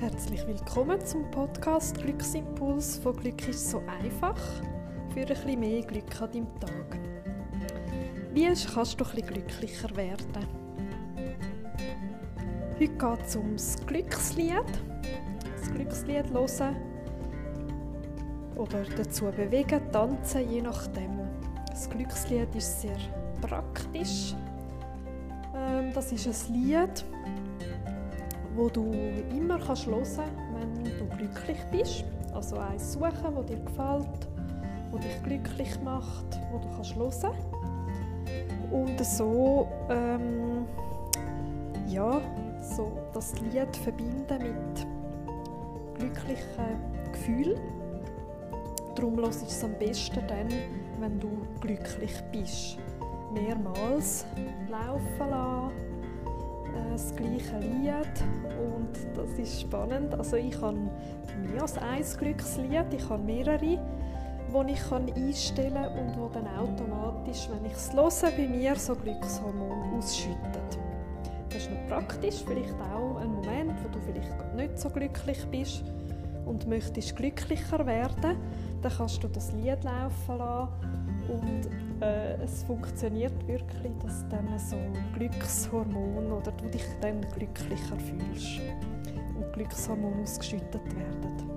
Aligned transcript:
willkommen 0.00 1.04
zum 1.06 1.30
Podcast 1.30 1.98
Glücksimpuls 2.00 2.98
von 2.98 3.16
Glück 3.16 3.48
ist 3.48 3.70
so 3.70 3.82
einfach 4.02 4.36
für 5.12 5.20
ein 5.20 5.26
bisschen 5.26 5.60
mehr 5.60 5.82
Glück 5.82 6.20
an 6.20 6.32
deinem 6.32 6.60
Tag. 6.60 6.98
Wie 8.32 8.44
kannst 8.44 9.00
du 9.00 9.04
ein 9.04 9.10
bisschen 9.10 9.26
glücklicher 9.26 9.96
werden? 9.96 10.46
Heute 12.72 12.88
geht 12.88 13.26
es 13.26 13.36
ums 13.36 13.76
Glückslied. 13.86 14.64
Das 15.56 15.72
Glückslied 15.72 16.30
hören 16.32 16.76
oder 18.56 18.84
dazu 18.96 19.26
bewegen, 19.26 19.80
tanzen, 19.92 20.50
je 20.50 20.62
nachdem. 20.62 21.20
Das 21.70 21.88
Glückslied 21.88 22.54
ist 22.54 22.82
sehr 22.82 22.98
praktisch. 23.40 24.34
Ähm, 25.54 25.92
das 25.94 26.12
ist 26.12 26.26
ein 26.26 26.54
Lied, 26.54 27.04
wo 28.54 28.68
du 28.68 28.92
immer 29.36 29.58
kannst 29.58 29.86
hören 29.86 30.04
wenn 30.54 30.84
du 30.84 31.16
glücklich 31.16 31.58
bist. 31.70 32.04
Also 32.32 32.56
eins 32.58 32.92
suchen, 32.92 33.34
das 33.34 33.46
dir 33.46 33.58
gefällt, 33.58 34.28
das 34.92 35.00
dich 35.00 35.22
glücklich 35.22 35.80
macht, 35.82 36.40
wo 36.50 36.58
du 36.58 36.68
kannst 36.74 36.96
hören 36.96 37.36
Und 38.70 39.04
so, 39.04 39.68
ähm, 39.90 40.66
ja, 41.88 42.20
so 42.60 42.92
das 43.12 43.34
Lied 43.40 43.76
verbinden 43.76 44.38
mit 44.38 44.86
glücklichen 45.98 47.12
Gefühlen. 47.12 47.60
Darum 48.94 49.16
hörst 49.16 49.42
du 49.42 49.46
es 49.46 49.64
am 49.64 49.74
besten 49.78 50.26
dann, 50.28 50.48
wenn 51.00 51.18
du 51.18 51.28
glücklich 51.60 52.22
bist. 52.32 52.78
Mehrmals 53.32 54.24
laufen 54.70 55.30
lassen 55.30 55.83
das 56.90 57.14
gleiche 57.14 57.58
Lied 57.58 58.24
und 58.58 58.90
das 59.16 59.38
ist 59.38 59.60
spannend. 59.62 60.14
Also 60.14 60.36
ich 60.36 60.60
habe 60.60 60.76
mehr 60.76 61.62
als 61.62 61.78
ein 61.78 62.04
Glückslied, 62.18 62.92
ich 62.92 63.08
habe 63.08 63.22
mehrere, 63.22 63.58
die 63.58 64.72
ich 64.72 64.92
einstellen 64.92 65.74
kann 65.74 65.98
und 65.98 66.14
die 66.14 66.34
dann 66.34 66.48
automatisch, 66.58 67.48
wenn 67.50 67.64
ich 67.64 67.72
es 67.72 67.92
höre, 67.92 68.30
bei 68.30 68.48
mir 68.48 68.76
so 68.76 68.94
Glückshormone 68.94 69.96
ausschüttet. 69.96 70.78
Das 71.48 71.62
ist 71.62 71.70
noch 71.70 71.86
praktisch, 71.88 72.42
vielleicht 72.46 72.74
auch 72.94 73.16
ein 73.16 73.32
Moment, 73.32 73.72
wo 73.82 73.88
du 73.88 74.00
vielleicht 74.00 74.54
nicht 74.54 74.78
so 74.78 74.90
glücklich 74.90 75.44
bist 75.50 75.84
und 76.44 76.66
möchtest 76.68 77.16
glücklicher 77.16 77.86
werden, 77.86 78.36
dann 78.84 78.92
kannst 78.98 79.24
du 79.24 79.28
das 79.28 79.50
Lied 79.52 79.82
laufen 79.82 80.38
lassen 80.38 80.68
und 81.28 82.02
äh, 82.02 82.34
es 82.42 82.64
funktioniert 82.64 83.32
wirklich, 83.46 83.92
dass 84.02 84.28
dann 84.28 84.46
so 84.58 84.76
Glückshormone 85.14 86.34
oder 86.34 86.52
du 86.52 86.66
dich 86.68 86.84
dann 87.00 87.22
glücklicher 87.22 87.96
fühlst 87.98 88.60
und 89.36 89.52
Glückshormone 89.54 90.22
ausgeschüttet 90.22 90.84
werden. 90.94 91.50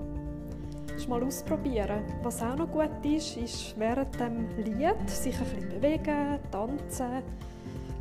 Das 0.88 1.06
mal 1.06 1.22
ausprobieren. 1.22 2.02
Was 2.23 2.42
auch 2.42 2.56
noch 2.56 2.72
gut 2.72 2.89
ist, 3.03 3.36
ist 3.36 3.78
während 3.78 4.17
dem 4.19 4.47
Lied 4.56 5.09
sich 5.09 5.38
ein 5.38 5.44
bisschen 5.44 5.69
bewegen, 5.69 6.39
tanzen 6.50 7.23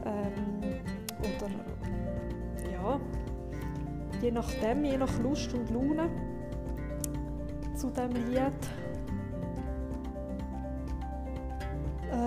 ähm, 0.05 0.81
oder 1.19 1.51
ja, 2.73 3.01
je 4.23 4.31
nachdem, 4.31 4.85
je 4.85 4.97
nach 4.97 5.19
Lust 5.19 5.53
und 5.53 5.69
Laune 5.71 6.09
zu 7.75 7.91
dem 7.91 8.13
Lied 8.31 8.53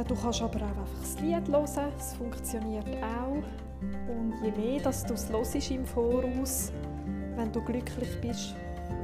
du 0.07 0.15
kannst 0.15 0.41
aber 0.41 0.57
auch 0.57 0.69
einfach 0.69 0.99
das 1.01 1.19
Lied 1.19 1.47
hören, 1.47 1.91
es 1.97 2.13
funktioniert 2.13 2.87
auch. 3.03 3.43
Und 3.81 4.33
je 4.43 4.51
mehr 4.51 4.81
dass 4.81 5.05
du 5.05 5.13
es 5.13 5.29
im 5.71 5.85
Voraus, 5.85 6.71
wenn 7.35 7.51
du 7.51 7.61
glücklich 7.61 8.19
bist, 8.21 8.55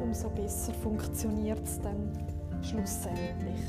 umso 0.04 0.30
besser 0.30 0.74
funktioniert 0.74 1.64
es 1.64 1.80
dann 1.80 2.12
schlussendlich. 2.62 3.62